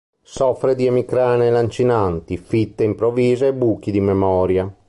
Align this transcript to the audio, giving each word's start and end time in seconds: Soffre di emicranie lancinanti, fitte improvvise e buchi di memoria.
Soffre 0.23 0.73
di 0.73 0.87
emicranie 0.87 1.51
lancinanti, 1.51 2.35
fitte 2.35 2.83
improvvise 2.83 3.45
e 3.49 3.53
buchi 3.53 3.91
di 3.91 4.01
memoria. 4.01 4.67